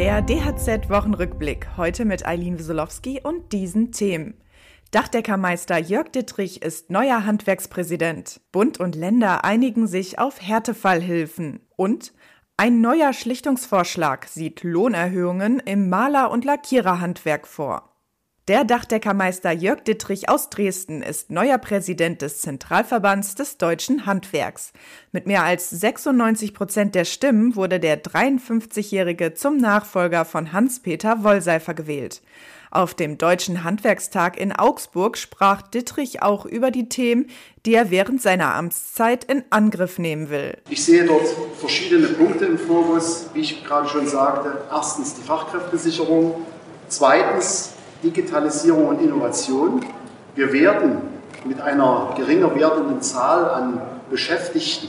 Der 0.00 0.22
DHZ-Wochenrückblick 0.22 1.76
heute 1.76 2.06
mit 2.06 2.26
Eileen 2.26 2.58
Wiesolowski 2.58 3.20
und 3.22 3.52
diesen 3.52 3.92
Themen. 3.92 4.32
Dachdeckermeister 4.92 5.76
Jörg 5.76 6.08
Dittrich 6.08 6.62
ist 6.62 6.88
neuer 6.88 7.26
Handwerkspräsident. 7.26 8.40
Bund 8.50 8.80
und 8.80 8.94
Länder 8.94 9.44
einigen 9.44 9.86
sich 9.86 10.18
auf 10.18 10.40
Härtefallhilfen. 10.40 11.60
Und 11.76 12.14
ein 12.56 12.80
neuer 12.80 13.12
Schlichtungsvorschlag 13.12 14.24
sieht 14.26 14.62
Lohnerhöhungen 14.62 15.60
im 15.60 15.90
Maler- 15.90 16.30
und 16.30 16.46
Lackiererhandwerk 16.46 17.46
vor. 17.46 17.89
Der 18.50 18.64
Dachdeckermeister 18.64 19.52
Jörg 19.52 19.84
Dittrich 19.84 20.28
aus 20.28 20.50
Dresden 20.50 21.02
ist 21.02 21.30
neuer 21.30 21.56
Präsident 21.56 22.20
des 22.20 22.40
Zentralverbands 22.40 23.36
des 23.36 23.58
deutschen 23.58 24.06
Handwerks. 24.06 24.72
Mit 25.12 25.28
mehr 25.28 25.44
als 25.44 25.70
96 25.70 26.52
Prozent 26.52 26.96
der 26.96 27.04
Stimmen 27.04 27.54
wurde 27.54 27.78
der 27.78 28.02
53-Jährige 28.02 29.34
zum 29.34 29.58
Nachfolger 29.58 30.24
von 30.24 30.52
Hans-Peter 30.52 31.22
Wollseifer 31.22 31.74
gewählt. 31.74 32.22
Auf 32.72 32.94
dem 32.94 33.18
Deutschen 33.18 33.62
Handwerkstag 33.62 34.36
in 34.36 34.50
Augsburg 34.50 35.16
sprach 35.16 35.62
Dittrich 35.62 36.20
auch 36.20 36.44
über 36.44 36.72
die 36.72 36.88
Themen, 36.88 37.26
die 37.66 37.74
er 37.74 37.92
während 37.92 38.20
seiner 38.20 38.56
Amtszeit 38.56 39.22
in 39.22 39.44
Angriff 39.50 40.00
nehmen 40.00 40.28
will. 40.28 40.58
Ich 40.68 40.84
sehe 40.84 41.04
dort 41.04 41.28
verschiedene 41.60 42.08
Punkte 42.08 42.46
im 42.46 42.58
Fokus, 42.58 43.30
wie 43.32 43.42
ich 43.42 43.64
gerade 43.64 43.88
schon 43.88 44.08
sagte. 44.08 44.64
Erstens 44.72 45.14
die 45.14 45.22
Fachkräftesicherung, 45.22 46.44
zweitens 46.88 47.74
Digitalisierung 48.02 48.88
und 48.88 49.00
Innovation. 49.00 49.80
Wir 50.34 50.52
werden 50.52 50.98
mit 51.44 51.60
einer 51.60 52.12
geringer 52.16 52.52
werdenden 52.54 53.02
Zahl 53.02 53.50
an 53.50 53.80
Beschäftigten 54.10 54.88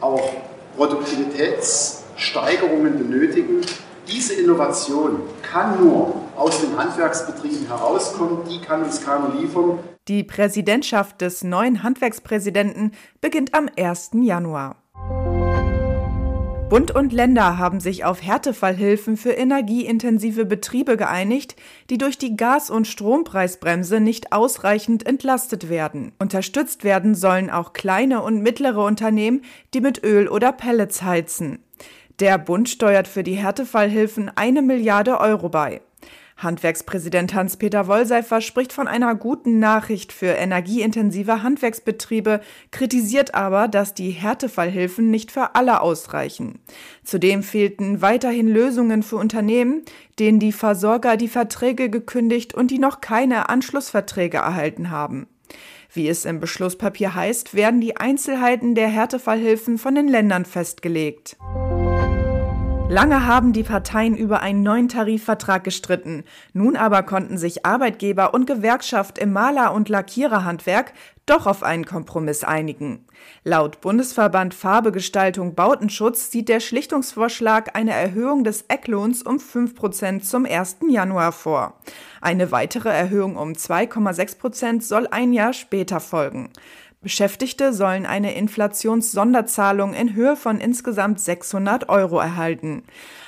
auch 0.00 0.22
Produktivitätssteigerungen 0.76 2.98
benötigen. 2.98 3.62
Diese 4.08 4.34
Innovation 4.34 5.20
kann 5.42 5.82
nur 5.82 6.14
aus 6.36 6.60
den 6.60 6.76
Handwerksbetrieben 6.76 7.66
herauskommen, 7.66 8.40
die 8.48 8.60
kann 8.60 8.82
uns 8.82 9.02
keiner 9.04 9.32
liefern. 9.38 9.78
Die 10.08 10.24
Präsidentschaft 10.24 11.20
des 11.20 11.44
neuen 11.44 11.84
Handwerkspräsidenten 11.84 12.90
beginnt 13.20 13.54
am 13.54 13.68
1. 13.76 14.10
Januar. 14.14 14.81
Bund 16.72 16.90
und 16.90 17.12
Länder 17.12 17.58
haben 17.58 17.80
sich 17.80 18.06
auf 18.06 18.22
Härtefallhilfen 18.22 19.18
für 19.18 19.32
energieintensive 19.32 20.46
Betriebe 20.46 20.96
geeinigt, 20.96 21.54
die 21.90 21.98
durch 21.98 22.16
die 22.16 22.34
Gas- 22.34 22.70
und 22.70 22.86
Strompreisbremse 22.86 24.00
nicht 24.00 24.32
ausreichend 24.32 25.04
entlastet 25.04 25.68
werden. 25.68 26.12
Unterstützt 26.18 26.82
werden 26.82 27.14
sollen 27.14 27.50
auch 27.50 27.74
kleine 27.74 28.22
und 28.22 28.42
mittlere 28.42 28.86
Unternehmen, 28.86 29.42
die 29.74 29.82
mit 29.82 30.02
Öl 30.02 30.28
oder 30.28 30.50
Pellets 30.50 31.02
heizen. 31.02 31.58
Der 32.20 32.38
Bund 32.38 32.70
steuert 32.70 33.06
für 33.06 33.22
die 33.22 33.34
Härtefallhilfen 33.34 34.30
eine 34.34 34.62
Milliarde 34.62 35.20
Euro 35.20 35.50
bei. 35.50 35.82
Handwerkspräsident 36.36 37.34
Hans-Peter 37.34 37.86
Wollseifer 37.86 38.40
spricht 38.40 38.72
von 38.72 38.88
einer 38.88 39.14
guten 39.14 39.58
Nachricht 39.58 40.12
für 40.12 40.26
energieintensive 40.26 41.42
Handwerksbetriebe, 41.42 42.40
kritisiert 42.70 43.34
aber, 43.34 43.68
dass 43.68 43.94
die 43.94 44.10
Härtefallhilfen 44.10 45.10
nicht 45.10 45.30
für 45.30 45.54
alle 45.54 45.80
ausreichen. 45.80 46.58
Zudem 47.04 47.42
fehlten 47.42 48.02
weiterhin 48.02 48.48
Lösungen 48.48 49.02
für 49.02 49.16
Unternehmen, 49.16 49.82
denen 50.18 50.38
die 50.38 50.52
Versorger 50.52 51.16
die 51.16 51.28
Verträge 51.28 51.90
gekündigt 51.90 52.54
und 52.54 52.70
die 52.70 52.78
noch 52.78 53.00
keine 53.00 53.48
Anschlussverträge 53.48 54.38
erhalten 54.38 54.90
haben. 54.90 55.26
Wie 55.92 56.08
es 56.08 56.24
im 56.24 56.40
Beschlusspapier 56.40 57.14
heißt, 57.14 57.54
werden 57.54 57.82
die 57.82 57.98
Einzelheiten 57.98 58.74
der 58.74 58.88
Härtefallhilfen 58.88 59.76
von 59.76 59.94
den 59.94 60.08
Ländern 60.08 60.46
festgelegt. 60.46 61.36
Lange 62.92 63.24
haben 63.24 63.54
die 63.54 63.62
Parteien 63.62 64.14
über 64.14 64.42
einen 64.42 64.62
neuen 64.62 64.90
Tarifvertrag 64.90 65.64
gestritten. 65.64 66.24
Nun 66.52 66.76
aber 66.76 67.02
konnten 67.04 67.38
sich 67.38 67.64
Arbeitgeber 67.64 68.34
und 68.34 68.46
Gewerkschaft 68.46 69.16
im 69.16 69.32
Maler- 69.32 69.72
und 69.72 69.88
Lackiererhandwerk 69.88 70.92
doch 71.24 71.46
auf 71.46 71.62
einen 71.62 71.86
Kompromiss 71.86 72.44
einigen. 72.44 73.06
Laut 73.44 73.80
Bundesverband 73.80 74.52
Farbe 74.52 74.92
Gestaltung 74.92 75.54
Bautenschutz 75.54 76.30
sieht 76.30 76.50
der 76.50 76.60
Schlichtungsvorschlag 76.60 77.74
eine 77.74 77.92
Erhöhung 77.92 78.44
des 78.44 78.66
Ecklohns 78.68 79.22
um 79.22 79.40
5 79.40 79.74
Prozent 79.74 80.26
zum 80.26 80.44
1. 80.44 80.80
Januar 80.90 81.32
vor. 81.32 81.80
Eine 82.20 82.52
weitere 82.52 82.90
Erhöhung 82.90 83.36
um 83.36 83.52
2,6 83.52 84.38
Prozent 84.38 84.84
soll 84.84 85.08
ein 85.10 85.32
Jahr 85.32 85.54
später 85.54 85.98
folgen. 85.98 86.50
Beschäftigte 87.02 87.72
sollen 87.72 88.06
eine 88.06 88.34
Inflationssonderzahlung 88.34 89.92
in 89.92 90.14
Höhe 90.14 90.36
von 90.36 90.60
insgesamt 90.60 91.18
600 91.18 91.88
Euro 91.88 92.20
erhalten. 92.20 92.84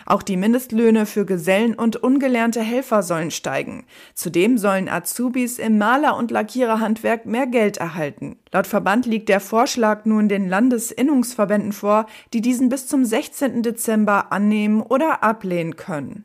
Auch 0.07 0.23
die 0.23 0.37
Mindestlöhne 0.37 1.07
für 1.07 1.25
Gesellen 1.25 1.75
und 1.75 1.97
ungelernte 1.97 2.61
Helfer 2.61 3.03
sollen 3.03 3.33
steigen. 3.33 3.85
Zudem 4.15 4.59
sollen 4.59 4.89
Azubis 4.89 5.59
im 5.59 5.77
Maler- 5.77 6.17
und 6.17 6.31
Lackiererhandwerk 6.31 7.27
mehr 7.27 7.49
Geld 7.49 7.79
erhalten. 7.79 8.37
Laut 8.53 8.69
Verband 8.69 9.07
liegt 9.07 9.29
der 9.29 9.41
Vorschlag 9.41 10.05
nun 10.05 10.29
den 10.29 10.49
Landesinnungsverbänden 10.49 11.73
vor, 11.73 12.07
die 12.33 12.41
diesen 12.41 12.69
bis 12.69 12.87
zum 12.87 13.05
16. 13.05 13.65
Dezember 13.65 14.31
annehmen 14.31 14.83
oder 14.83 15.25
ablehnen 15.25 15.75
können. 15.75 16.25